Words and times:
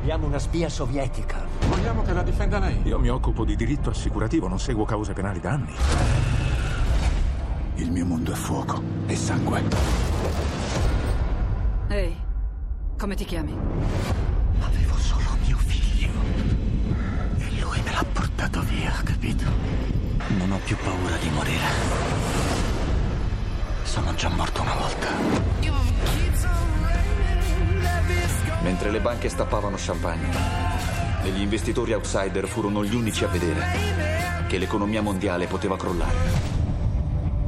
Abbiamo 0.00 0.26
una 0.26 0.38
spia 0.38 0.70
sovietica. 0.70 1.46
Vogliamo 1.68 2.02
che 2.02 2.14
la 2.14 2.22
difenda 2.22 2.58
lei? 2.58 2.80
Io 2.84 2.98
mi 2.98 3.10
occupo 3.10 3.44
di 3.44 3.54
diritto 3.54 3.90
assicurativo, 3.90 4.48
non 4.48 4.58
seguo 4.58 4.86
cause 4.86 5.12
penali 5.12 5.40
da 5.40 5.50
anni. 5.50 5.74
Il 7.74 7.90
mio 7.90 8.06
mondo 8.06 8.32
è 8.32 8.34
fuoco 8.34 8.82
e 9.06 9.14
sangue. 9.14 9.62
Ehi, 11.88 12.16
come 12.98 13.14
ti 13.14 13.26
chiami? 13.26 13.54
Avevo 14.60 14.96
solo 14.96 15.36
mio 15.44 15.58
figlio. 15.58 16.10
E 17.36 17.60
lui 17.60 17.82
me 17.82 17.90
l'ha 17.90 18.04
portato 18.10 18.62
via, 18.62 18.92
capito? 19.04 19.44
Non 20.38 20.50
ho 20.50 20.58
più 20.64 20.76
paura 20.82 21.16
di 21.16 21.28
morire. 21.28 21.68
Sono 23.82 24.14
già 24.14 24.30
morto 24.30 24.62
una 24.62 24.74
volta. 24.74 26.69
Mentre 28.62 28.90
le 28.90 29.00
banche 29.00 29.28
stappavano 29.28 29.76
champagne 29.78 30.28
e 31.22 31.30
gli 31.30 31.40
investitori 31.40 31.92
outsider 31.92 32.46
furono 32.46 32.84
gli 32.84 32.94
unici 32.94 33.24
a 33.24 33.28
vedere 33.28 33.64
che 34.48 34.58
l'economia 34.58 35.00
mondiale 35.00 35.46
poteva 35.46 35.76
crollare. 35.76 36.16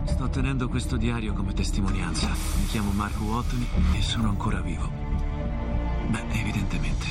Sto 0.05 0.29
tenendo 0.29 0.69
questo 0.69 0.97
diario 0.97 1.33
come 1.33 1.53
testimonianza. 1.53 2.29
Mi 2.29 2.67
chiamo 2.67 2.91
Mark 2.93 3.21
Watney 3.21 3.67
e 3.97 4.03
sono 4.03 4.29
ancora 4.29 4.61
vivo. 4.61 4.89
Beh, 6.09 6.25
evidentemente. 6.33 7.07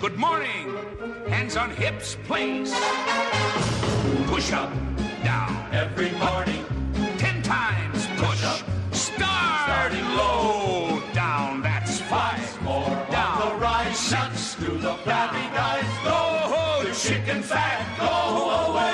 Good 0.00 0.16
morning. 0.16 0.76
Hands 1.28 1.54
on 1.56 1.70
hips, 1.70 2.16
please. 2.26 2.74
Push 4.26 4.52
up, 4.52 4.70
down. 5.22 5.56
Every 5.70 6.10
morning. 6.18 6.83
Times 7.44 8.06
push. 8.16 8.42
up. 8.42 8.62
Start. 8.92 9.64
Starting 9.64 10.08
low. 10.16 11.02
Down, 11.12 11.60
that's 11.60 12.00
five. 12.00 12.62
more 12.62 12.88
down. 13.10 13.38
The 13.40 13.54
rise. 13.56 13.98
Six. 13.98 14.54
To 14.54 14.70
the 14.78 14.94
flabby 15.04 15.44
guys. 15.54 15.84
Go, 16.04 16.88
the 16.88 16.94
chicken 16.94 17.42
fat. 17.42 17.84
Go 18.00 18.72
away. 18.72 18.93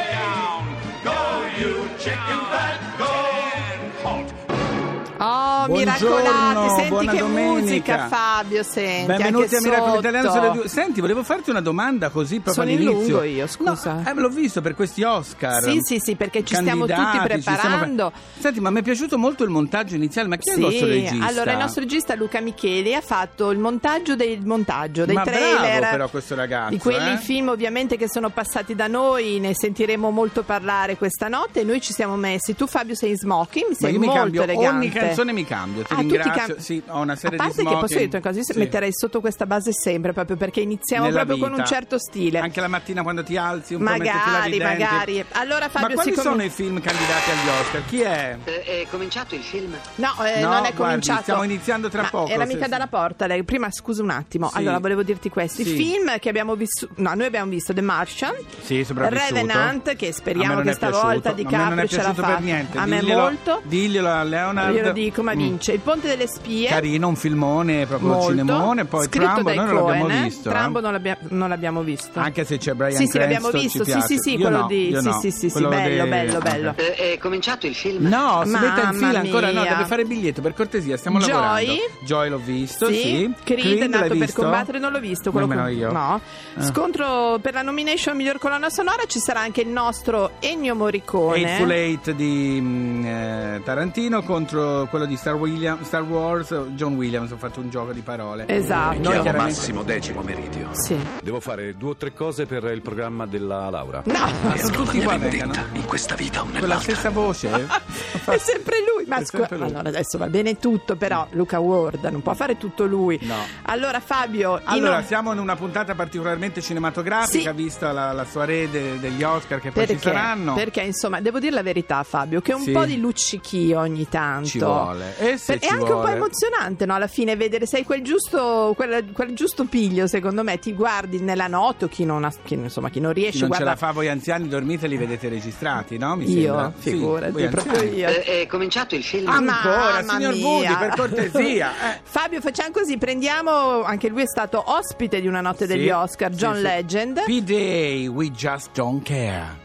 Miracolati, 5.84 6.68
senti 6.74 6.88
buona 6.88 7.12
che 7.12 7.18
domenica. 7.18 7.52
musica 7.60 8.08
Fabio, 8.08 8.62
senti. 8.62 9.06
Benvenuti 9.06 9.54
a 9.56 9.60
Miracolo. 9.60 9.98
Italiano 9.98 10.30
sulle 10.30 10.50
due. 10.52 10.68
Senti, 10.68 11.00
volevo 11.00 11.22
farti 11.22 11.50
una 11.50 11.60
domanda 11.60 12.08
così 12.10 12.40
proprio 12.40 12.54
Sono 12.54 12.70
in 12.70 12.76
all'inizio. 12.86 13.12
lungo 13.14 13.22
io, 13.24 13.46
scusa. 13.46 13.92
No, 13.94 14.08
eh, 14.10 14.14
l'ho 14.14 14.28
visto 14.28 14.60
per 14.60 14.74
questi 14.74 15.02
Oscar. 15.02 15.62
Sì, 15.62 15.78
sì, 15.82 15.98
sì, 16.00 16.16
perché 16.16 16.44
ci 16.44 16.54
stiamo 16.54 16.86
tutti 16.86 16.94
ci 17.00 17.06
stiamo- 17.08 17.26
preparando. 17.26 18.12
Senti, 18.38 18.60
ma 18.60 18.70
mi 18.70 18.80
è 18.80 18.82
piaciuto 18.82 19.18
molto 19.18 19.44
il 19.44 19.50
montaggio 19.50 19.94
iniziale. 19.94 20.28
Ma 20.28 20.36
chi 20.36 20.48
è 20.50 20.52
il 20.52 20.56
Sì, 20.58 20.62
vostro 20.64 20.86
regista? 20.86 21.26
allora 21.26 21.52
il 21.52 21.58
nostro 21.58 21.80
regista 21.82 22.14
Luca 22.14 22.40
Micheli 22.40 22.94
ha 22.94 23.00
fatto 23.00 23.50
il 23.50 23.58
montaggio 23.58 24.14
del 24.16 24.44
montaggio 24.44 25.04
dei 25.04 25.14
ma 25.14 25.22
trailer 25.22 25.78
bravo 25.78 25.90
però 25.90 26.08
questo 26.08 26.34
ragazzo. 26.34 26.70
di 26.70 26.78
quelli 26.78 27.12
eh? 27.12 27.16
film 27.18 27.48
ovviamente 27.48 27.96
che 27.96 28.08
sono 28.08 28.30
passati 28.30 28.74
da 28.74 28.86
noi, 28.86 29.38
ne 29.40 29.52
sentiremo 29.54 30.10
molto 30.10 30.42
parlare 30.42 30.96
questa 30.96 31.28
notte 31.28 31.62
noi 31.64 31.80
ci 31.80 31.92
siamo 31.92 32.16
messi. 32.16 32.54
Tu 32.54 32.66
Fabio 32.66 32.94
sei 32.94 33.10
in 33.10 33.16
smoking, 33.16 33.68
Ma 33.70 33.74
sei 33.74 33.92
io 33.92 33.98
mi 33.98 34.06
molto 34.06 34.20
cambio, 34.22 34.42
elegante. 34.42 34.68
ogni 34.76 34.88
canzone 34.90 35.32
mi 35.32 35.44
cambio, 35.74 35.82
ti 35.84 35.92
Ah, 35.92 35.96
ti 35.96 36.02
ringrazio. 36.02 36.44
cambi- 36.54 36.62
Sì, 36.62 36.82
ho 36.86 37.00
una 37.00 37.16
serie 37.16 37.38
A 37.38 37.42
di 37.42 37.48
parte 37.48 37.62
che 37.64 37.76
posso 37.78 37.98
dire 37.98 38.20
così 38.20 38.42
Sì. 38.44 38.58
metterei 38.58 38.90
sotto 38.92 39.20
questa 39.20 39.46
base 39.46 39.72
sempre 39.72 40.12
proprio 40.12 40.36
perché 40.36 40.60
iniziamo 40.60 41.04
Nella 41.06 41.24
proprio 41.24 41.38
con 41.38 41.50
un 41.50 41.56
vita. 41.56 41.68
certo 41.68 41.98
stile. 41.98 42.38
Anche 42.40 42.60
la 42.60 42.68
mattina 42.68 43.02
quando 43.02 43.22
ti 43.22 43.36
alzi 43.36 43.74
un 43.74 43.84
po' 43.84 43.92
ti 43.92 43.98
Magari, 43.98 44.58
denti. 44.58 44.82
magari. 44.82 45.24
Allora 45.32 45.68
Fabio 45.68 45.88
Ma 45.88 45.94
quali 45.94 46.10
siccome- 46.10 46.30
sono 46.30 46.42
i 46.44 46.50
film 46.50 46.80
candidati 46.80 47.30
agli 47.30 47.48
Oscar? 47.60 47.84
Chi 47.86 48.00
è? 48.00 48.36
è 48.44 48.86
cominciato 48.90 49.34
il 49.34 49.42
film? 49.42 49.74
No, 49.96 50.08
eh, 50.24 50.40
No, 50.40 50.48
non 50.48 50.56
è 50.56 50.72
guardi, 50.72 50.74
cominciato. 50.76 51.22
stiamo 51.22 51.42
iniziando 51.42 51.88
tra 51.88 52.02
Ma 52.02 52.08
poco, 52.10 52.30
Era 52.30 52.44
mica 52.46 52.64
sì. 52.64 52.70
dalla 52.70 52.86
porta. 52.86 53.26
Lei. 53.26 53.42
Prima, 53.44 53.70
scusa 53.70 54.02
un 54.02 54.10
attimo. 54.10 54.48
Sì. 54.48 54.56
Allora, 54.58 54.78
volevo 54.78 55.02
dirti 55.02 55.28
questo: 55.28 55.62
Sì. 55.62 55.72
i 55.72 55.76
film 55.76 56.18
che 56.18 56.28
abbiamo 56.28 56.54
visto. 56.54 56.88
No, 56.96 57.14
noi 57.14 57.26
abbiamo 57.26 57.50
visto 57.50 57.72
The 57.72 57.80
Martian, 57.80 58.34
Sì. 58.62 58.84
Revenant, 58.88 59.94
che 59.96 60.08
A 60.08 60.12
speriamo 60.12 60.60
che 60.60 60.72
stavolta 60.72 61.32
di 61.32 61.42
A 61.42 61.50
me 61.50 61.56
non 61.56 61.66
è 61.66 61.68
Caprio 61.68 61.88
ce 61.88 61.96
la 61.96 62.02
piaciuto 62.02 62.22
fa. 62.22 62.28
per 62.34 62.40
niente. 62.42 62.78
A 62.78 62.86
me 62.86 62.98
Diglielo- 63.00 63.20
molto. 63.20 63.60
Diglielo 63.64 64.08
a 64.08 64.22
Leonard. 64.22 64.74
Glielo 64.74 64.92
dico, 64.92 65.22
ma 65.22 65.34
Mm. 65.34 65.38
Vince. 65.60 65.72
Il 65.72 65.80
Ponte 65.80 66.08
delle 66.08 66.26
Spie. 66.26 66.68
Carino, 66.68 67.08
un 67.08 67.16
filmone, 67.16 67.86
proprio 67.86 68.08
Molto. 68.10 68.28
cinemone. 68.30 68.84
Poi 68.86 69.04
Scritto 69.04 69.24
Trumbo, 69.24 69.42
dai 69.42 69.56
noi 69.56 69.66
non 69.66 69.74
l'abbiamo 69.84 70.08
eh. 70.08 70.22
visto. 70.22 70.48
eh. 70.48 70.52
Trumbo 70.52 70.80
non, 70.80 70.92
l'abbia- 70.92 71.18
non 71.28 71.48
l'abbiamo 71.48 71.82
visto. 71.82 72.18
Anche 72.18 72.44
se 72.44 72.58
c'è 72.58 72.72
Brian 72.74 72.96
Sì, 73.00 73.06
sì, 73.06 73.18
l'abbiamo 73.18 73.48
Cranston, 73.48 73.82
visto. 73.84 74.00
Sì, 74.00 74.14
sì, 74.14 74.18
sì, 74.18 74.38
quello 74.38 74.60
no, 74.60 74.66
di. 74.66 74.94
Sì, 74.98 75.04
no. 75.06 75.12
sì, 75.20 75.30
sì, 75.30 75.38
sì, 75.38 75.50
Quello 75.50 75.68
bello, 75.68 76.04
di- 76.04 76.10
bello, 76.10 76.38
bello. 76.38 76.74
Eh, 76.76 77.12
è 77.12 77.18
cominciato 77.18 77.66
il 77.66 77.74
film? 77.74 78.06
No, 78.08 78.42
si 78.44 78.50
metta 78.50 78.66
in 78.66 78.74
Mamma 78.74 79.06
fila 79.06 79.18
ancora, 79.20 79.50
no, 79.52 79.62
deve 79.62 79.84
fare 79.84 80.04
biglietto 80.04 80.40
per 80.40 80.54
cortesia, 80.54 80.96
stiamo 80.96 81.18
Joy? 81.18 81.30
lavorando. 81.30 81.72
Joy 82.04 82.28
l'ho 82.28 82.38
visto, 82.42 82.86
sì. 82.86 82.94
Sì, 83.00 83.32
Creed, 83.44 83.60
Creed 83.60 83.82
nato 83.90 83.98
l'hai 84.00 84.08
per 84.08 84.18
visto? 84.18 84.42
combattere, 84.42 84.78
non 84.78 84.92
l'ho 84.92 85.00
visto. 85.00 85.30
Quello 85.30 85.46
Nemmeno 85.46 85.68
io. 85.68 85.92
No. 85.92 86.20
Ah. 86.56 86.62
Scontro 86.62 87.38
per 87.40 87.54
la 87.54 87.62
nomination 87.62 88.16
miglior 88.16 88.38
colonna 88.38 88.70
sonora 88.70 89.04
ci 89.06 89.18
sarà 89.18 89.40
anche 89.40 89.60
il 89.60 89.68
nostro 89.68 90.32
Ennio 90.40 90.74
Morricone. 90.74 91.42
Hateful 91.44 91.70
Eight 91.70 92.10
di 92.12 92.58
mm, 92.60 93.04
eh, 93.04 93.60
Tarantino 93.64 94.22
contro 94.22 94.86
quello 94.88 95.04
di 95.06 95.16
Star, 95.16 95.34
William- 95.50 95.82
Star 95.82 96.02
Wars, 96.02 96.54
John 96.74 96.94
Williams, 96.94 97.30
ho 97.32 97.36
fatto 97.36 97.60
un 97.60 97.70
gioco 97.70 97.92
di 97.92 98.00
parole. 98.00 98.44
Esatto. 98.48 98.94
Noi 99.00 99.20
chiaramente- 99.20 99.38
Massimo 99.40 99.82
decimo 99.82 100.22
meridio. 100.22 100.68
Sì. 100.72 100.98
Devo 101.22 101.40
fare 101.40 101.76
due 101.76 101.90
o 101.90 101.96
tre 101.96 102.12
cose 102.12 102.46
per 102.46 102.64
il 102.64 102.80
programma 102.82 103.26
della 103.26 103.68
Laura. 103.70 104.02
No, 104.04 104.56
sono 104.56 104.76
tutti 104.84 105.02
qua 105.02 105.14
in 105.14 105.84
questa 105.86 106.14
vita 106.14 106.40
o 106.40 106.44
Quella 106.44 106.60
nell'altra. 106.60 106.92
stessa 106.92 107.10
voce? 107.10 107.48
è 108.26 108.38
sempre 108.38 108.76
lui. 108.94 109.04
Ma 109.06 109.16
scu- 109.24 109.38
sempre 109.38 109.56
lui. 109.58 109.66
allora 109.68 109.88
adesso 109.88 110.18
va 110.18 110.26
bene 110.28 110.56
tutto, 110.58 110.96
però 110.96 111.26
Luca 111.32 111.58
Ward 111.58 112.04
non 112.04 112.22
può 112.22 112.34
fare 112.34 112.56
tutto 112.56 112.84
lui. 112.86 113.18
No. 113.22 113.34
Allora 113.62 114.00
Fabio, 114.00 114.56
in- 114.58 114.62
Allora, 114.66 115.02
siamo 115.02 115.32
in 115.32 115.38
una 115.38 115.56
puntata 115.56 115.94
particolarmente 115.94 116.60
cinematografica, 116.60 117.50
Sì. 117.50 117.56
vista 117.56 117.92
la, 117.92 118.12
la 118.12 118.24
soirée 118.24 118.68
degli 118.70 119.22
Oscar 119.22 119.60
che 119.60 119.70
poi 119.70 119.86
perché? 119.86 120.00
ci 120.00 120.08
saranno. 120.08 120.54
Perché 120.54 120.80
insomma, 120.82 121.20
devo 121.20 121.38
dire 121.38 121.52
la 121.54 121.62
verità, 121.62 122.02
Fabio, 122.02 122.40
che 122.40 122.52
un 122.52 122.62
Sì. 122.62 122.70
po' 122.72 122.84
di 122.84 122.98
luccichio 123.00 123.78
ogni 123.80 124.08
tanto. 124.08 124.48
Ci 124.48 124.58
vuole. 124.58 125.14
E 125.18 125.38
se 125.40 125.58
è 125.58 125.66
anche 125.66 125.82
un 125.82 125.88
po' 125.88 125.94
vuole. 125.94 126.16
emozionante, 126.16 126.84
no? 126.84 126.94
Alla 126.94 127.06
fine 127.06 127.34
vedere 127.34 127.66
sei 127.66 127.84
quel 127.84 128.02
giusto, 128.02 128.72
quel, 128.76 129.06
quel 129.12 129.34
giusto 129.34 129.64
piglio, 129.64 130.06
secondo 130.06 130.42
me, 130.42 130.58
ti 130.58 130.74
guardi 130.74 131.20
nella 131.20 131.46
notte 131.46 131.88
chi 131.88 132.04
non, 132.04 132.24
ha, 132.24 132.32
chi, 132.44 132.54
insomma, 132.54 132.90
chi 132.90 133.00
non 133.00 133.12
riesce 133.12 133.32
Chi 133.32 133.40
non 133.40 133.50
ce 133.50 133.56
guarda 133.56 133.70
la 133.70 133.76
fa, 133.76 133.92
voi 133.92 134.08
anziani 134.08 134.48
dormite 134.48 134.86
li 134.86 134.96
vedete 134.96 135.28
registrati, 135.28 135.96
no? 135.96 136.16
Mi 136.16 136.30
io, 136.30 136.42
sembra. 136.42 136.72
Sì, 136.78 136.90
figurati, 136.90 137.32
voi 137.32 137.48
proprio 137.48 137.82
io. 137.82 138.08
Eh, 138.08 138.42
è 138.42 138.46
cominciato 138.46 138.94
il 138.94 139.02
film? 139.02 139.28
Ancora, 139.28 140.02
Mamma 140.02 140.12
signor 140.12 140.34
mia. 140.34 140.42
Budi, 140.42 140.76
per 140.78 140.94
cortesia. 140.94 141.70
eh. 141.94 142.00
Fabio, 142.02 142.40
facciamo 142.40 142.70
così, 142.72 142.98
prendiamo, 142.98 143.82
anche 143.82 144.08
lui 144.08 144.22
è 144.22 144.26
stato 144.26 144.62
ospite 144.66 145.20
di 145.20 145.26
una 145.26 145.40
notte 145.40 145.66
Sì, 145.66 145.72
degli 145.72 145.90
Oscar, 145.90 146.32
sì, 146.32 146.38
John 146.38 146.56
sì. 146.56 146.62
Legend. 146.62 147.22
PDA, 147.24 148.10
we 148.10 148.30
just 148.30 148.70
don't 148.74 149.02
care. 149.02 149.56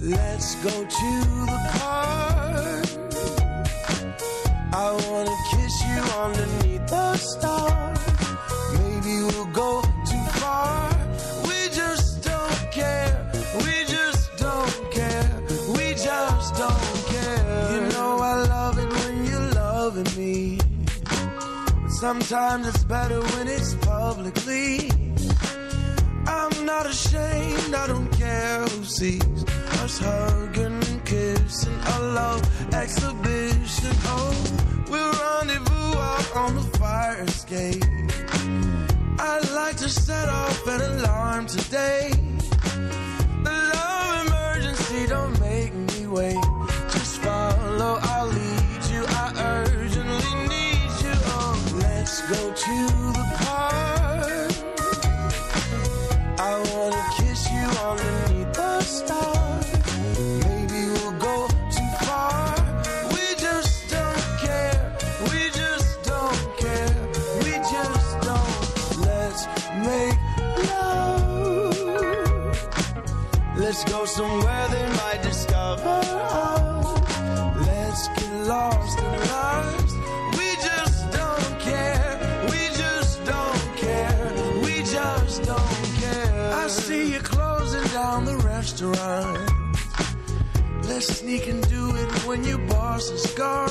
Let's 0.00 0.56
go 0.62 0.70
to 0.70 1.46
the 1.46 1.78
park. 1.78 2.27
I 4.72 4.92
wanna 5.08 5.36
kiss 5.50 5.82
you 5.88 5.98
underneath 6.24 6.86
the 6.88 7.16
stars. 7.16 7.98
Maybe 8.74 9.22
we'll 9.22 9.46
go 9.46 9.82
too 10.10 10.24
far. 10.40 10.90
We 11.44 11.68
just 11.70 12.22
don't 12.22 12.70
care. 12.70 13.30
We 13.64 13.84
just 13.86 14.36
don't 14.36 14.90
care. 14.90 15.42
We 15.74 15.94
just 15.94 16.54
don't 16.54 16.94
care. 17.14 17.72
You 17.72 17.80
know 17.94 18.18
I 18.18 18.34
love 18.54 18.78
it 18.78 18.90
when 18.92 19.24
you're 19.24 19.50
loving 19.52 20.10
me. 20.18 20.58
But 21.04 21.90
sometimes 21.90 22.68
it's 22.68 22.84
better 22.84 23.20
when 23.20 23.48
it's 23.48 23.74
publicly. 23.76 24.90
I'm 26.26 26.66
not 26.66 26.84
ashamed, 26.84 27.74
I 27.74 27.86
don't 27.86 28.10
care 28.12 28.60
who 28.60 28.84
sees 28.84 29.44
us 29.82 29.98
hugging 29.98 30.82
and 30.90 31.04
kissing. 31.06 31.78
A 31.86 32.00
love 32.02 32.74
exhibition. 32.74 33.97
An 40.68 40.82
alarm 40.82 41.46
today. 41.46 42.27
Sneak 91.00 91.46
and 91.46 91.66
do 91.68 91.94
it 91.94 92.26
when 92.26 92.42
your 92.42 92.58
boss 92.58 93.08
is 93.10 93.26
gone. 93.34 93.70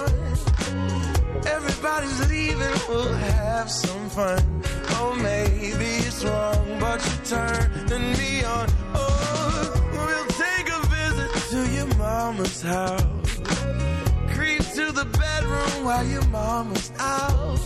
Everybody's 1.45 2.29
leaving, 2.29 2.75
we'll 2.88 3.13
have 3.13 3.69
some 3.69 4.09
fun. 4.09 4.63
Oh, 4.91 5.13
maybe 5.21 5.85
it's 6.07 6.24
wrong, 6.24 6.77
but 6.79 7.03
you 7.06 7.25
turning 7.25 8.12
me 8.13 8.44
on. 8.44 8.68
Oh, 8.94 9.89
we'll 9.91 10.25
take 10.45 10.69
a 10.69 10.79
visit 10.88 11.31
to 11.51 11.59
your 11.75 11.88
mama's 11.97 12.62
house. 12.62 13.39
Creep 14.33 14.63
to 14.75 14.91
the 14.94 15.06
bedroom 15.19 15.83
while 15.83 16.06
your 16.06 16.25
mama's 16.27 16.91
out. 16.97 17.59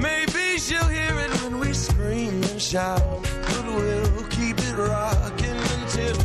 Maybe 0.00 0.58
she'll 0.58 0.88
hear 0.88 1.14
it 1.20 1.30
when 1.42 1.60
we 1.60 1.72
scream 1.74 2.42
and 2.42 2.60
shout. 2.60 3.02
But 3.22 3.66
we'll 3.66 4.24
keep 4.30 4.58
it 4.58 4.76
rocking 4.76 5.60
until 5.78 6.16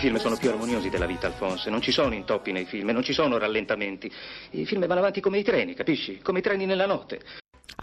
film 0.00 0.16
sono 0.16 0.36
più 0.36 0.48
armoniosi 0.48 0.88
della 0.88 1.06
vita, 1.06 1.26
Alfonso. 1.26 1.68
Non 1.68 1.82
ci 1.82 1.92
sono 1.92 2.14
intoppi 2.14 2.52
nei 2.52 2.64
film, 2.64 2.88
non 2.88 3.04
ci 3.04 3.12
sono 3.12 3.36
rallentamenti. 3.36 4.10
I 4.52 4.64
film 4.64 4.86
vanno 4.86 5.00
avanti 5.00 5.20
come 5.20 5.38
i 5.38 5.44
treni, 5.44 5.74
capisci? 5.74 6.20
Come 6.22 6.38
i 6.38 6.42
treni 6.42 6.64
nella 6.64 6.86
notte. 6.86 7.20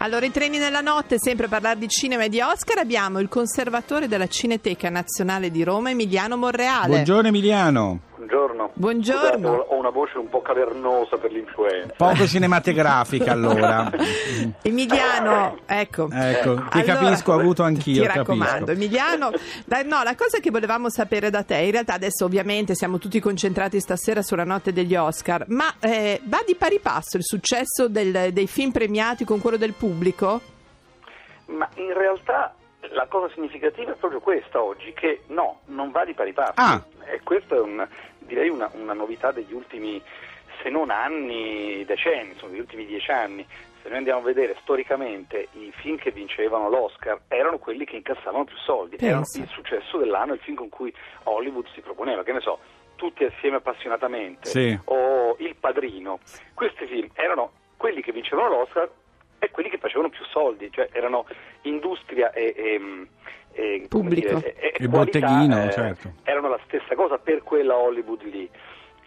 Allora, 0.00 0.26
i 0.26 0.30
treni 0.30 0.58
nella 0.58 0.80
notte, 0.80 1.18
sempre 1.18 1.46
a 1.46 1.48
parlare 1.48 1.78
di 1.78 1.88
cinema 1.88 2.24
e 2.24 2.28
di 2.28 2.40
Oscar, 2.40 2.78
abbiamo 2.78 3.20
il 3.20 3.28
conservatore 3.28 4.08
della 4.08 4.26
Cineteca 4.26 4.90
Nazionale 4.90 5.50
di 5.50 5.62
Roma, 5.62 5.90
Emiliano 5.90 6.36
Monreale. 6.36 6.88
Buongiorno 6.88 7.28
Emiliano. 7.28 8.07
Buongiorno. 8.18 8.70
Buongiorno. 8.74 9.48
Scusate, 9.48 9.66
ho 9.68 9.78
una 9.78 9.90
voce 9.90 10.18
un 10.18 10.28
po' 10.28 10.42
cavernosa 10.42 11.16
per 11.18 11.30
l'influenza. 11.30 11.94
Poco 11.96 12.26
cinematografica 12.26 13.30
allora. 13.30 13.88
Emiliano, 14.60 15.58
ecco. 15.64 16.08
Ecco, 16.10 16.54
ti 16.56 16.62
Allora, 16.80 16.94
capisco, 16.98 17.32
ho 17.32 17.38
avuto 17.38 17.62
anch'io. 17.62 18.02
Ti 18.02 18.08
capisco. 18.08 18.18
raccomando, 18.18 18.72
Emiliano. 18.72 19.30
la- 19.66 19.82
no, 19.82 20.02
la 20.02 20.16
cosa 20.16 20.40
che 20.40 20.50
volevamo 20.50 20.90
sapere 20.90 21.30
da 21.30 21.44
te, 21.44 21.58
in 21.58 21.70
realtà 21.70 21.94
adesso 21.94 22.24
ovviamente 22.24 22.74
siamo 22.74 22.98
tutti 22.98 23.20
concentrati 23.20 23.78
stasera 23.78 24.20
sulla 24.22 24.42
notte 24.44 24.72
degli 24.72 24.96
Oscar, 24.96 25.44
ma 25.48 25.74
eh, 25.78 26.20
va 26.24 26.42
di 26.44 26.56
pari 26.56 26.80
passo 26.80 27.18
il 27.18 27.24
successo 27.24 27.86
del- 27.88 28.32
dei 28.32 28.48
film 28.48 28.72
premiati 28.72 29.24
con 29.24 29.40
quello 29.40 29.56
del 29.56 29.74
pubblico? 29.74 30.40
Ma 31.46 31.68
in 31.76 31.94
realtà 31.96 32.52
la 32.90 33.06
cosa 33.06 33.32
significativa 33.34 33.92
è 33.92 33.96
proprio 33.96 34.20
questa 34.20 34.62
oggi, 34.62 34.92
che 34.92 35.22
no, 35.28 35.60
non 35.66 35.90
va 35.90 36.04
di 36.04 36.14
pari 36.14 36.32
passo. 36.32 36.52
Ah. 36.56 36.82
E 37.06 37.20
questa 37.22 37.56
è 37.56 37.60
un- 37.60 37.86
direi 38.18 38.48
una, 38.48 38.70
una 38.74 38.92
novità 38.92 39.32
degli 39.32 39.52
ultimi, 39.52 40.00
se 40.62 40.68
non 40.68 40.90
anni, 40.90 41.84
decenni, 41.84 42.32
insomma, 42.32 42.52
degli 42.52 42.60
ultimi 42.60 42.86
dieci 42.86 43.10
anni. 43.10 43.46
Se 43.82 43.88
noi 43.88 43.98
andiamo 43.98 44.20
a 44.20 44.24
vedere 44.24 44.56
storicamente 44.60 45.48
i 45.52 45.72
film 45.76 45.96
che 45.96 46.10
vincevano 46.10 46.68
l'Oscar 46.68 47.20
erano 47.28 47.58
quelli 47.58 47.84
che 47.84 47.96
incassavano 47.96 48.44
più 48.44 48.56
soldi, 48.56 48.96
erano 48.98 49.20
Pensa. 49.22 49.38
il 49.40 49.48
successo 49.48 49.98
dell'anno, 49.98 50.32
il 50.34 50.40
film 50.40 50.56
con 50.56 50.68
cui 50.68 50.92
Hollywood 51.24 51.66
si 51.72 51.80
proponeva, 51.80 52.22
che 52.24 52.32
ne 52.32 52.40
so, 52.40 52.58
tutti 52.96 53.22
assieme 53.24 53.56
appassionatamente 53.56 54.48
Sì. 54.48 54.78
o 54.86 55.36
Il 55.38 55.54
Padrino. 55.54 56.18
Questi 56.54 56.86
film 56.86 57.08
erano 57.14 57.52
quelli 57.76 58.02
che 58.02 58.10
vincevano 58.10 58.48
l'Oscar 58.48 58.90
e 59.38 59.50
quelli 59.50 59.68
che 59.68 59.78
facevano 59.78 60.08
più 60.08 60.24
soldi, 60.26 60.70
cioè 60.70 60.88
erano 60.92 61.26
industria 61.62 62.32
e, 62.32 62.54
e- 62.56 63.06
e- 63.52 63.86
Pubblico. 63.88 64.34
dire, 64.38 64.54
e, 64.56 64.72
e 64.76 64.88
qualità, 64.88 65.18
botteghino, 65.20 65.64
eh, 65.64 65.72
certo. 65.72 66.12
erano 66.24 66.48
la 66.48 66.60
stessa 66.64 66.94
cosa 66.94 67.18
per 67.18 67.42
quella 67.42 67.76
Hollywood 67.76 68.22
lì. 68.22 68.48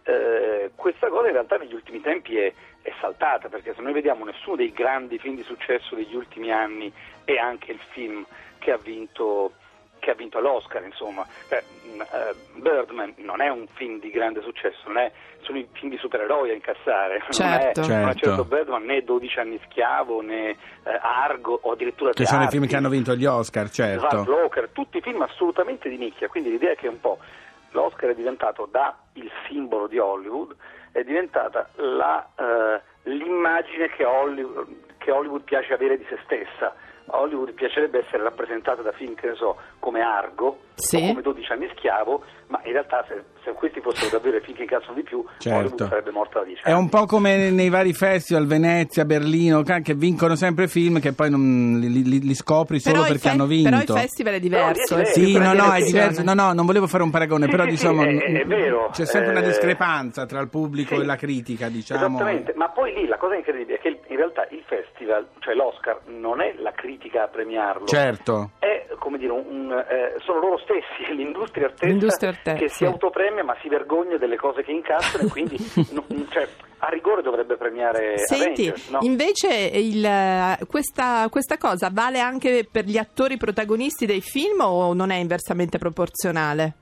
Eh, 0.03 0.71
questa 0.75 1.09
cosa 1.09 1.27
in 1.27 1.33
realtà 1.33 1.57
negli 1.57 1.73
ultimi 1.73 2.01
tempi 2.01 2.35
è, 2.37 2.51
è 2.81 2.91
saltata 2.99 3.49
perché 3.49 3.73
se 3.75 3.81
noi 3.81 3.93
vediamo 3.93 4.25
nessuno 4.25 4.55
dei 4.55 4.71
grandi 4.71 5.19
film 5.19 5.35
di 5.35 5.43
successo 5.43 5.95
degli 5.95 6.15
ultimi 6.15 6.51
anni 6.51 6.91
è 7.23 7.35
anche 7.35 7.71
il 7.71 7.79
film 7.91 8.25
che 8.57 8.71
ha 8.71 8.77
vinto 8.77 9.53
che 10.01 10.11
ha 10.11 10.15
vinto 10.15 10.39
l'Oscar, 10.41 10.83
insomma. 10.83 11.25
Cioè, 11.47 11.63
mh, 11.83 12.01
eh, 12.01 12.35
Birdman 12.55 13.13
non 13.17 13.39
è 13.39 13.47
un 13.47 13.67
film 13.73 13.99
di 13.99 14.09
grande 14.09 14.41
successo, 14.41 14.79
non 14.87 14.97
è, 14.97 15.11
sono 15.41 15.59
i 15.59 15.67
film 15.71 15.91
di 15.91 15.97
supereroi 15.97 16.49
a 16.49 16.53
incassare. 16.53 17.23
Certo. 17.29 17.79
Non, 17.81 17.89
è, 17.93 17.99
non 17.99 18.09
è 18.09 18.13
Certo. 18.13 18.27
certo 18.27 18.45
Birdman 18.45 18.83
né 18.83 19.03
12 19.03 19.39
anni 19.39 19.59
schiavo 19.69 20.21
né 20.21 20.49
eh, 20.49 20.57
Argo 21.01 21.59
o 21.61 21.71
addirittura 21.71 22.11
Che 22.11 22.25
sono 22.25 22.43
i 22.43 22.47
film 22.47 22.67
che 22.67 22.75
hanno 22.75 22.89
vinto 22.89 23.15
gli 23.15 23.25
Oscar, 23.25 23.69
certo. 23.69 24.17
Buzz 24.17 24.27
Walker, 24.27 24.69
tutti 24.73 24.99
film 25.01 25.21
assolutamente 25.21 25.87
di 25.87 25.97
nicchia, 25.97 26.27
quindi 26.27 26.49
l'idea 26.49 26.71
è 26.71 26.75
che 26.75 26.87
un 26.87 26.99
po' 26.99 27.19
l'Oscar 27.71 28.09
è 28.09 28.15
diventato 28.15 28.67
da 28.69 28.95
il 29.13 29.29
simbolo 29.47 29.87
di 29.87 29.97
Hollywood, 29.97 30.55
è 30.91 31.03
diventata 31.03 31.69
la, 31.75 32.27
eh, 32.35 32.81
l'immagine 33.03 33.89
che 33.89 34.03
Hollywood, 34.03 34.67
che 34.97 35.11
Hollywood 35.11 35.43
piace 35.43 35.73
avere 35.73 35.97
di 35.97 36.05
se 36.09 36.17
stessa. 36.23 36.73
A 37.11 37.19
Hollywood 37.19 37.53
piacerebbe 37.53 37.99
essere 38.05 38.23
rappresentata 38.23 38.81
da 38.81 38.91
film, 38.93 39.15
che 39.15 39.27
ne 39.27 39.35
so, 39.35 39.57
come 39.79 40.01
Argo 40.01 40.59
Sì. 40.75 40.95
o 40.97 41.07
come 41.07 41.21
12 41.21 41.51
anni 41.51 41.69
schiavo, 41.75 42.23
ma 42.47 42.59
in 42.63 42.71
realtà 42.71 43.03
se, 43.07 43.23
se 43.43 43.51
questi 43.51 43.81
fossero 43.81 44.09
davvero 44.11 44.37
i 44.37 44.41
film 44.41 44.55
che 44.55 44.63
incassano 44.63 44.93
di 44.93 45.03
più, 45.03 45.23
Certo. 45.37 45.57
Hollywood 45.59 45.87
sarebbe 45.89 46.11
morta 46.11 46.39
da 46.39 46.45
10 46.45 46.61
È 46.63 46.71
anni. 46.71 46.79
un 46.81 46.89
po' 46.89 47.05
come 47.05 47.49
nei 47.49 47.69
vari 47.69 47.93
festival, 47.93 48.45
Venezia, 48.47 49.03
Berlino, 49.05 49.61
che 49.63 49.93
vincono 49.93 50.35
sempre 50.35 50.67
film 50.67 50.99
che 50.99 51.11
poi 51.13 51.29
non 51.29 51.77
li, 51.79 52.03
li- 52.03 52.19
li 52.21 52.33
scopri 52.33 52.79
solo 52.79 52.95
Però 52.95 53.07
perché 53.07 53.19
fe- 53.27 53.29
hanno 53.29 53.45
vinto. 53.45 53.69
Però 53.69 53.81
il 53.81 53.87
festival 53.87 54.33
è 54.35 54.39
diverso. 54.39 54.95
No, 54.95 55.01
eh. 55.01 55.05
Sì, 55.05 55.37
no, 55.37 55.53
no, 55.53 55.71
è 55.73 55.81
diverso. 55.83 56.23
No, 56.23 56.33
no, 56.33 56.53
non 56.53 56.65
volevo 56.65 56.87
fare 56.87 57.03
un 57.03 57.09
paragone, 57.09 57.45
Sì, 57.45 57.51
però 57.51 57.63
sì, 57.65 57.69
diciamo 57.71 58.01
sì, 58.03 58.07
è- 58.17 58.39
è 58.41 58.45
vero. 58.45 58.89
c'è 58.91 59.05
sempre 59.05 59.31
una 59.31 59.41
Eh, 59.41 59.47
discrepanza 59.47 60.25
tra 60.25 60.39
il 60.39 60.47
pubblico 60.49 60.95
sì. 60.95 61.01
e 61.01 61.05
la 61.05 61.15
critica, 61.15 61.67
diciamo. 61.67 62.05
Esattamente, 62.15 62.53
ma 62.55 62.69
poi 62.69 62.93
lì 62.93 63.05
la 63.07 63.17
cosa 63.17 63.35
incredibile 63.35 63.77
è 63.77 63.80
realtà 64.21 64.47
il 64.51 64.63
festival, 64.65 65.27
cioè 65.39 65.53
l'Oscar, 65.53 66.01
non 66.05 66.41
è 66.41 66.53
la 66.57 66.71
critica 66.71 67.23
a 67.23 67.27
premiarlo, 67.27 67.85
Certo. 67.85 68.51
è 68.59 68.81
come 68.97 69.17
dire, 69.17 69.31
un, 69.31 69.45
un, 69.47 69.71
eh, 69.71 70.15
sono 70.19 70.39
loro 70.39 70.57
stessi, 70.59 71.11
l'industria 71.13 71.69
stessa 71.69 71.85
L'industria 71.85 72.33
stessa, 72.33 72.57
che 72.57 72.69
si 72.69 72.85
autopremia 72.85 73.43
ma 73.43 73.55
si 73.61 73.67
vergogna 73.67 74.17
delle 74.17 74.37
cose 74.37 74.63
che 74.63 74.71
incassano 74.71 75.25
e 75.25 75.27
quindi 75.31 75.57
no- 75.91 76.05
cioè, 76.29 76.47
a 76.77 76.89
rigore 76.89 77.21
dovrebbe 77.21 77.57
premiare 77.57 78.17
Senti, 78.19 78.67
Avengers, 78.67 78.89
no? 78.89 78.99
invece 79.01 79.69
il, 79.73 80.05
eh, 80.05 80.57
questa, 80.67 81.27
questa 81.29 81.57
cosa 81.57 81.89
vale 81.91 82.19
anche 82.19 82.67
per 82.69 82.85
gli 82.85 82.97
attori 82.97 83.37
protagonisti 83.37 84.05
dei 84.05 84.21
film 84.21 84.61
o 84.61 84.93
non 84.93 85.09
è 85.11 85.15
inversamente 85.15 85.77
proporzionale? 85.77 86.75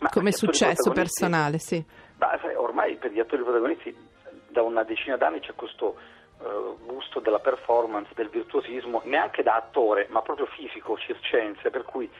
Ma 0.00 0.08
Come 0.08 0.32
successo 0.32 0.90
personale, 0.90 1.58
sì. 1.58 1.82
Ma 2.18 2.36
sai, 2.40 2.56
ormai 2.56 2.96
per 2.96 3.12
gli 3.12 3.20
attori 3.20 3.42
protagonisti 3.42 3.94
da 4.48 4.62
una 4.62 4.82
decina 4.82 5.16
d'anni 5.16 5.40
c'è 5.40 5.54
questo 5.54 5.96
gusto 6.86 7.20
della 7.20 7.38
performance, 7.40 8.10
del 8.14 8.28
virtuosismo, 8.28 9.02
neanche 9.04 9.42
da 9.42 9.54
attore, 9.56 10.06
ma 10.10 10.22
proprio 10.22 10.46
fisico, 10.46 10.96
circense, 10.98 11.70
per 11.70 11.82
cui 11.84 12.10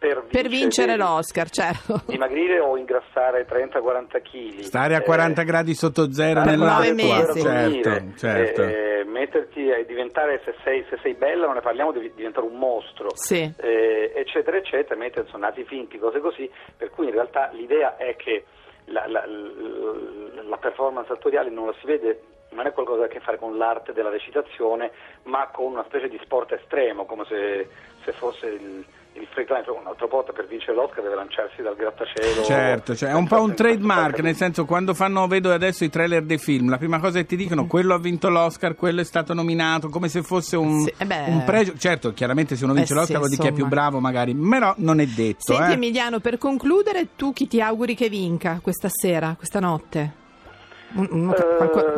per 0.00 0.24
Per 0.30 0.48
vincere 0.48 0.96
devi 0.96 1.02
l'Oscar, 1.02 1.50
certo. 1.50 2.00
Dimagrire 2.06 2.58
o 2.58 2.76
ingrassare 2.78 3.46
30-40 3.46 4.22
kg. 4.22 4.60
Stare 4.60 4.94
a 4.94 5.02
40 5.02 5.42
gradi 5.42 5.74
sotto 5.74 6.10
zero 6.10 6.40
per 6.42 6.56
nell'acqua. 6.56 7.34
Certo, 7.34 8.16
certo. 8.16 8.62
Eh, 8.62 9.04
metterti 9.04 9.68
e 9.68 9.84
diventare, 9.84 10.40
se 10.44 10.54
sei, 10.64 10.86
se 10.88 10.98
sei 11.02 11.12
bella, 11.14 11.44
non 11.44 11.56
ne 11.56 11.60
parliamo, 11.60 11.92
devi 11.92 12.12
diventare 12.14 12.46
un 12.46 12.56
mostro, 12.56 13.10
Sì. 13.14 13.52
eh, 13.58 14.12
eccetera, 14.14 14.56
eccetera, 14.56 14.98
mettere 14.98 15.26
insomma, 15.26 15.48
nati 15.48 15.64
finti, 15.64 15.98
cose 15.98 16.20
così, 16.20 16.50
per 16.78 16.88
cui 16.88 17.04
in 17.06 17.12
realtà 17.12 17.50
l'idea 17.52 17.98
è 17.98 18.16
che 18.16 18.44
la, 18.86 19.06
la- 19.06 19.26
la- 19.26 20.42
la 20.48 20.56
performance 20.56 21.12
attoriale 21.12 21.50
non 21.50 21.66
la 21.66 21.74
si 21.78 21.86
vede, 21.86 22.22
non 22.52 22.66
è 22.66 22.72
qualcosa 22.72 23.06
che 23.06 23.06
ha 23.06 23.16
a 23.16 23.18
che 23.18 23.20
fare 23.20 23.38
con 23.38 23.56
l'arte 23.56 23.92
della 23.92 24.10
recitazione, 24.10 24.90
ma 25.24 25.48
con 25.52 25.72
una 25.72 25.84
specie 25.84 26.08
di 26.08 26.18
sport 26.22 26.52
estremo, 26.52 27.04
come 27.04 27.24
se, 27.28 27.68
se 28.04 28.12
fosse 28.12 28.46
il, 28.46 28.84
il 29.14 29.26
free 29.30 29.44
climb, 29.44 29.64
Cioè, 29.64 29.78
un 29.78 29.86
altro 29.86 30.08
pot 30.08 30.32
per 30.32 30.46
vincere 30.46 30.74
l'Oscar 30.74 31.02
deve 31.02 31.14
lanciarsi 31.14 31.62
dal 31.62 31.76
grattacielo. 31.76 32.42
Certo, 32.42 32.94
cioè, 32.96 33.10
è 33.10 33.14
un 33.14 33.26
po' 33.26 33.40
un 33.40 33.54
trademark, 33.54 34.18
nel 34.20 34.34
senso 34.34 34.64
quando 34.64 34.94
fanno, 34.94 35.26
vedo 35.26 35.52
adesso 35.52 35.84
i 35.84 35.90
trailer 35.90 36.22
dei 36.22 36.38
film, 36.38 36.68
la 36.70 36.78
prima 36.78 36.98
cosa 36.98 37.18
che 37.18 37.26
ti 37.26 37.36
dicono, 37.36 37.66
quello 37.66 37.94
ha 37.94 37.98
vinto 37.98 38.28
l'Oscar, 38.28 38.74
quello 38.74 39.00
è 39.00 39.04
stato 39.04 39.32
nominato, 39.32 39.88
come 39.88 40.08
se 40.08 40.22
fosse 40.22 40.56
un, 40.56 40.80
Sì, 40.80 40.94
eh 40.98 41.06
beh. 41.06 41.24
un 41.28 41.44
pregio. 41.44 41.76
Certo, 41.76 42.12
chiaramente 42.12 42.56
se 42.56 42.64
uno 42.64 42.74
vince 42.74 42.92
Eh 42.92 42.96
l'Oscar 42.96 43.14
sì, 43.14 43.18
vuol 43.18 43.30
dire 43.30 43.42
che 43.42 43.48
è 43.48 43.52
più 43.52 43.66
bravo 43.66 44.00
magari, 44.00 44.34
però 44.34 44.74
non 44.78 45.00
è 45.00 45.06
detto. 45.06 45.52
Senti 45.52 45.70
eh. 45.70 45.74
Emiliano, 45.74 46.18
per 46.20 46.38
concludere, 46.38 47.08
tu 47.16 47.32
chi 47.32 47.46
ti 47.46 47.60
auguri 47.60 47.94
che 47.94 48.08
vinca 48.08 48.58
questa 48.62 48.88
sera, 48.88 49.34
questa 49.36 49.60
notte? 49.60 50.19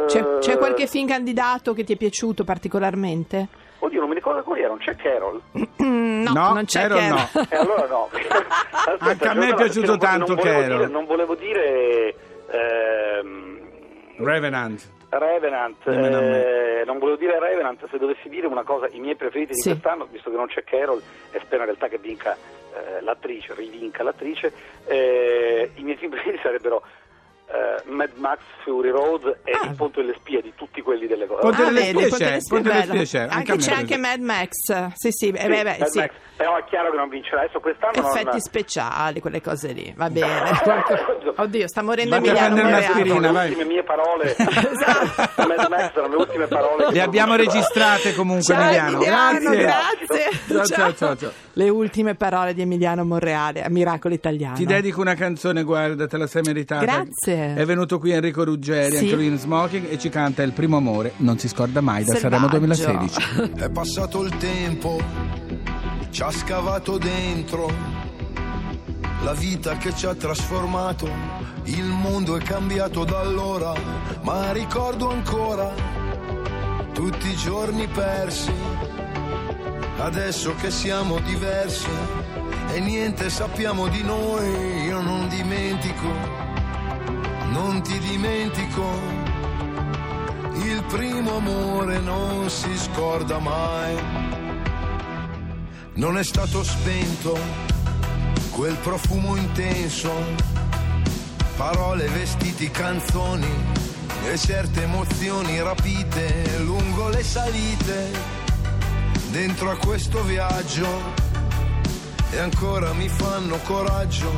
C'è, 0.07 0.39
c'è 0.39 0.59
qualche 0.59 0.87
film 0.87 1.07
candidato 1.09 1.73
che 1.73 1.85
ti 1.85 1.95
è 1.95 1.97
piaciuto 1.97 2.45
particolarmente? 2.45 3.49
Oddio, 3.79 4.01
non 4.01 4.09
mi 4.11 4.15
ricordo 4.15 4.43
qual 4.43 4.59
era, 4.59 4.69
non 4.69 4.79
c'è 4.79 4.95
Carol. 4.97 5.41
No, 6.23 6.33
No, 6.35 6.53
non 6.53 6.65
c'è 6.67 6.83
Carol 6.87 6.99
Carol. 6.99 7.19
no. 7.35 7.47
E 7.51 7.57
allora 7.57 7.87
no. 7.89 8.09
Aspetta, 8.13 9.05
Anche 9.11 9.29
a 9.29 9.35
me 9.35 9.49
è 9.49 9.55
piaciuto 9.55 9.97
tanto 9.97 10.35
non 10.35 10.45
Carol. 10.45 10.65
dire- 10.77 10.87
non 10.87 11.05
volevo 11.07 11.35
dire... 11.35 12.15
ehm, 12.51 13.61
Revenant. 14.19 14.89
Revenant, 15.09 15.87
eh, 15.89 16.85
non 16.87 16.99
volevo 16.99 17.17
dire 17.19 17.39
Revenant, 17.39 17.87
se 17.91 17.99
dovessi 17.99 18.29
dire 18.31 18.47
una 18.47 18.63
cosa, 18.63 18.87
i 18.93 18.99
miei 19.01 19.17
preferiti 19.17 19.53
Sì. 19.55 19.69
di 19.69 19.75
quest'anno, 19.75 20.07
visto 20.11 20.31
che 20.31 20.37
non 20.37 20.47
c'è 20.47 20.63
Carol, 20.65 21.03
e 21.33 21.41
spero 21.41 21.63
in 21.63 21.67
realtà 21.67 21.89
che 21.89 21.99
vinca 21.99 22.35
eh, 22.35 23.03
l'attrice, 23.03 23.53
rivinca 23.55 24.03
l'attrice, 24.03 24.53
eh, 24.87 25.71
i 25.75 25.83
miei 25.83 25.97
film 25.99 26.13
preferiti 26.13 26.41
sarebbero 26.43 26.83
eh, 27.53 27.91
Mad 27.91 28.11
Max 28.17 28.39
Fury 28.65 28.89
Road 28.91 29.39
e 29.45 29.53
Ah. 29.53 29.67
Il 29.69 29.75
Ponte 29.77 30.01
delle 30.01 30.15
Spie 30.19 30.41
di 30.43 30.53
tutti 30.57 30.81
quelli 30.81 31.07
delle 31.07 31.27
cose. 31.27 31.41
Ponte 31.43 31.63
Ah, 31.63 31.65
delle 31.67 31.85
Spie 31.85 32.09
c'è, 32.09 32.17
delle 32.25 32.41
Spie 32.41 32.61
Ponte 32.61 32.69
delle 32.71 32.83
è. 32.83 32.87
Spie 32.87 33.05
c'è, 33.05 33.19
anche 33.21 33.35
Anche 33.53 33.57
c'è 33.57 33.73
anche 33.75 33.97
Mad 33.99 34.21
Max. 34.21 34.49
Sì, 34.95 35.11
sì, 35.13 35.29
eh, 35.29 35.49
beh, 35.49 35.63
beh, 35.63 35.77
Mad 35.79 35.85
sì. 35.89 35.99
Max. 35.99 36.11
però 36.37 36.57
è 36.57 36.65
chiaro 36.65 36.91
che 36.91 36.97
non 36.97 37.09
vincerà. 37.09 37.41
Adesso 37.43 37.61
quest'anno 37.61 38.01
non- 38.01 38.17
Effetti 38.17 38.41
speciali, 38.41 39.21
quelle 39.21 39.41
cose 39.43 39.73
lì. 39.73 39.93
Va 39.97 40.09
bene. 40.11 40.51
Oddio, 41.37 41.69
sta 41.69 41.83
morendo 41.83 42.15
Emiliano 42.17 42.55
un'aspirina, 42.67 43.31
le 43.33 43.39
ultime 43.49 43.65
mie 43.65 43.83
parole 43.83 44.37
Esatto. 44.37 45.47
Mad 45.47 45.67
Max 45.69 45.93
sono 45.95 46.09
le 46.09 46.17
ultime 46.17 46.47
parole 46.47 46.91
Le 46.91 47.01
abbiamo 47.01 47.35
registrate 47.37 48.15
comunque 48.15 48.43
Ciao 48.55 48.63
Emiliano. 48.63 48.97
Emiliano, 48.97 49.39
Grazie. 49.51 49.59
grazie. 49.63 50.31
Ciao, 50.49 50.65
ciao, 50.67 50.95
ciao, 50.95 51.17
ciao. 51.17 51.33
Le 51.55 51.69
ultime 51.69 52.15
parole 52.15 52.55
di 52.55 52.63
Emiliano 52.63 53.05
Monreale 53.05 53.63
a 53.63 53.69
Miracolo 53.69 54.15
Italiano. 54.15 54.55
Ti 54.57 54.65
dedico 54.65 55.01
una 55.01 55.15
canzone, 55.15 55.63
guarda, 55.63 56.07
te 56.07 56.17
la 56.17 56.27
sei 56.27 56.43
meritata. 56.43 56.85
Grazie. 56.85 57.42
È 57.55 57.65
venuto 57.65 57.99
qui 57.99 58.11
Enrico 58.13 58.45
Ruggeri, 58.45 58.97
Sì. 58.97 59.05
anche 59.05 59.15
lui 59.15 59.27
in 59.27 59.39
smoking, 59.39 59.87
e 59.91 59.99
ci 59.99 60.09
canta 60.09 60.43
Il 60.43 60.53
primo 60.53 60.77
amore, 60.77 61.13
non 61.19 61.39
si 61.39 61.49
scorda 61.49 61.81
mai 61.81 62.05
da 62.05 62.15
Sanremo 62.17 62.49
Selvaggio. 62.49 62.59
2016. 62.59 63.53
È 63.57 63.71
passato 63.71 64.23
il 64.23 64.37
tempo, 64.39 65.01
ci 66.11 66.23
ha 66.23 66.31
scavato 66.31 66.99
dentro. 66.99 67.71
La 69.25 69.33
vita 69.35 69.77
che 69.77 69.95
ci 69.95 70.07
ha 70.07 70.15
trasformato, 70.15 71.09
il 71.65 71.85
mondo 71.85 72.37
è 72.37 72.43
cambiato 72.43 73.05
da 73.05 73.21
allora, 73.21 73.73
ma 74.23 74.51
ricordo 74.53 75.11
ancora 75.11 75.73
tutti 76.93 77.29
i 77.29 77.37
giorni 77.37 77.87
persi. 77.87 78.51
Adesso 79.99 80.55
che 80.61 80.71
siamo 80.73 81.19
diversi 81.21 81.87
e 82.75 82.81
niente 82.81 83.31
sappiamo 83.31 83.87
di 83.87 84.03
noi, 84.03 84.85
io 84.87 85.01
non 85.01 85.29
dimentico, 85.29 86.09
non 87.53 87.83
ti 87.83 87.99
dimentico. 87.99 88.85
Il 90.55 90.83
primo 90.89 91.37
amore 91.37 91.99
non 92.01 92.49
si 92.49 92.77
scorda 92.77 93.39
mai. 93.39 93.95
Non 95.95 96.17
è 96.17 96.25
stato 96.25 96.65
spento 96.65 97.39
quel 98.51 98.77
profumo 98.77 99.37
intenso, 99.37 100.11
parole, 101.57 102.07
vestiti, 102.09 102.71
canzoni 102.71 103.51
e 104.25 104.39
certe 104.39 104.83
emozioni 104.83 105.61
rapite 105.63 106.59
lungo 106.59 107.09
le 107.09 107.23
salite. 107.23 108.11
Dentro 109.31 109.71
a 109.71 109.77
questo 109.77 110.23
viaggio 110.23 110.87
e 112.31 112.39
ancora 112.39 112.93
mi 112.95 113.09
fanno 113.09 113.59
coraggio, 113.59 114.31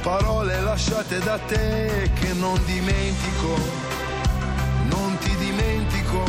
parole 0.00 0.60
lasciate 0.60 1.18
da 1.18 1.38
te 1.38 2.10
che 2.14 2.32
non 2.34 2.60
dimentico 2.64 3.88
non 4.90 5.16
ti 5.18 5.34
dimentico, 5.36 6.24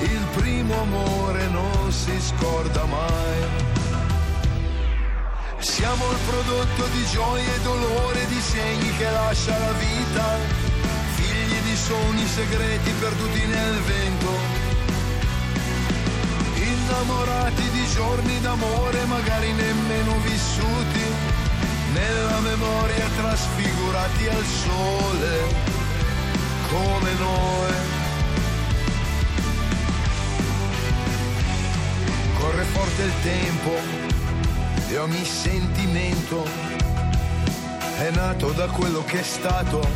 il 0.00 0.24
primo 0.36 0.80
amore 0.80 1.46
non 1.48 1.90
si 1.90 2.20
scorda 2.20 2.84
mai. 2.84 3.68
Siamo 5.58 6.10
il 6.10 6.18
prodotto 6.26 6.86
di 6.92 7.04
gioie 7.06 7.54
e 7.54 7.60
dolore, 7.62 8.26
di 8.26 8.40
segni 8.40 8.96
che 8.96 9.10
lascia 9.10 9.56
la 9.58 9.72
vita, 9.72 10.36
figli 11.14 11.58
di 11.62 11.76
sogni 11.76 12.26
segreti 12.26 12.90
perduti 12.98 13.46
nel 13.46 13.78
vento. 13.80 14.30
Innamorati 16.54 17.70
di 17.70 17.86
giorni 17.94 18.40
d'amore 18.40 19.04
magari 19.06 19.52
nemmeno 19.52 20.18
vissuti, 20.24 21.04
nella 22.00 22.40
memoria 22.40 23.06
trasfigurati 23.16 24.28
al 24.28 24.44
sole 24.44 25.68
come 26.68 27.12
noi. 27.18 27.74
Corre 32.38 32.64
forte 32.64 33.02
il 33.02 33.12
tempo 33.22 33.72
e 34.88 34.98
ogni 34.98 35.24
sentimento 35.24 36.46
è 37.98 38.10
nato 38.12 38.52
da 38.52 38.66
quello 38.68 39.04
che 39.04 39.20
è 39.20 39.22
stato, 39.22 39.86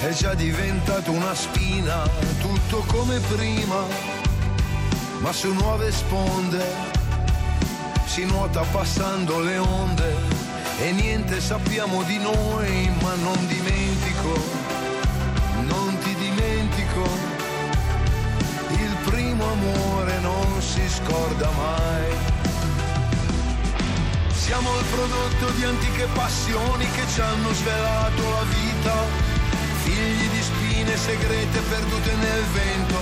è 0.00 0.10
già 0.12 0.32
diventato 0.32 1.12
una 1.12 1.34
spina, 1.34 2.08
tutto 2.40 2.82
come 2.86 3.18
prima, 3.34 3.84
ma 5.18 5.32
su 5.32 5.52
nuove 5.52 5.92
sponde 5.92 6.94
si 8.06 8.24
nuota 8.24 8.62
passando 8.72 9.40
le 9.40 9.58
onde 9.58 10.35
e 10.78 10.92
niente 10.92 11.40
sappiamo 11.40 12.02
di 12.02 12.18
noi, 12.18 12.90
ma 13.00 13.14
non 13.14 13.46
dimentico 13.46 14.66
non 15.62 15.98
ti 15.98 16.14
dimentico, 16.14 17.02
il 18.70 18.96
primo 19.04 19.50
amore 19.50 20.18
non 20.20 20.60
si 20.60 20.82
scorda 20.88 21.50
mai. 21.50 22.04
Siamo 24.32 24.70
il 24.78 24.84
prodotto 24.84 25.50
di 25.56 25.64
antiche 25.64 26.06
passioni 26.14 26.88
che 26.92 27.02
ci 27.12 27.20
hanno 27.20 27.52
svelato 27.52 28.22
la 28.30 28.44
vita, 28.44 28.94
figli 29.82 30.28
di 30.28 30.42
spine 30.42 30.96
segrete 30.96 31.60
perdute 31.60 32.14
nel 32.14 32.44
vento, 32.52 33.00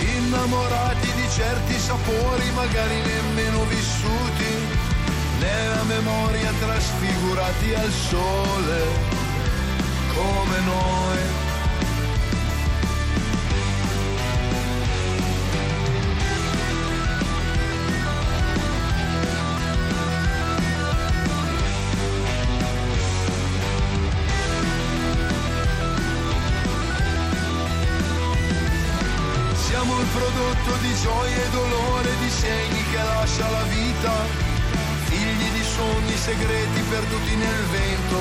innamorati 0.00 1.12
di 1.12 1.28
certi 1.30 1.78
sapori 1.78 2.50
magari 2.54 3.00
nemmeno 3.00 3.64
vissuti, 3.64 4.81
nella 5.42 5.82
memoria 5.82 6.52
trasfigurati 6.60 7.74
al 7.74 7.90
sole 7.90 8.80
come 10.14 10.60
noi. 10.60 11.41
Segreti 36.22 36.80
perduti 36.88 37.34
nel 37.34 37.64
vento. 37.72 38.18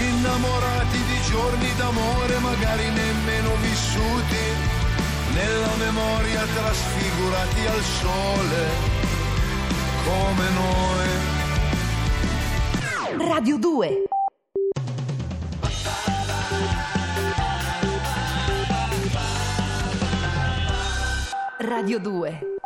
Innamorati 0.00 0.96
di 0.96 1.20
giorni 1.28 1.74
d'amore 1.76 2.38
magari 2.38 2.88
nemmeno 2.88 3.54
vissuti, 3.60 4.44
nella 5.34 5.74
memoria 5.76 6.46
trasfigurati 6.54 7.66
al 7.66 7.82
sole, 7.82 8.66
come 10.04 10.48
noi. 10.56 11.06
Radio 13.28 13.58
2 13.58 14.04
Radio 21.58 21.98
2 21.98 22.57